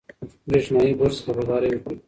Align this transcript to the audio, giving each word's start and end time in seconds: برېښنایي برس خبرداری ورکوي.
برېښنایي 0.47 0.93
برس 0.99 1.17
خبرداری 1.25 1.67
ورکوي. 1.71 1.97